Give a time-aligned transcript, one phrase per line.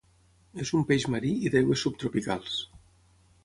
[0.65, 2.61] És un peix marí i d'aigües subtropicals.